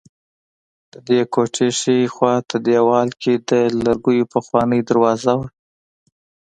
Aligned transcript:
ددې 0.93 1.21
کوټې 1.33 1.67
ښي 1.79 1.97
خوا 2.13 2.35
ته 2.49 2.55
دېوال 2.67 3.09
کې 3.21 3.33
د 3.49 3.51
لرګیو 3.83 4.29
پخوانۍ 4.33 4.81
دروازه 4.89 5.33
وه. 5.39 5.47